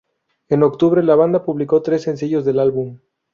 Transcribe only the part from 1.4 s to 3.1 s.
publicó tres sencillos del álbum.